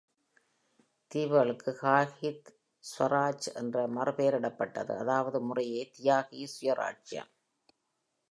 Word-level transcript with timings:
தீவுகளுக்கு 1.11 1.71
"ஷாஹீத்", 1.81 2.49
"ஸ்வராஜ்" 2.83 3.47
என்று 3.53 3.87
மறுபெயரிடப்பட்து, 3.87 4.95
அதாவது 4.97 5.39
முறையே 5.41 5.91
"தியாகி", 5.97 6.41
"சுயராஜ்யம்". 6.55 7.31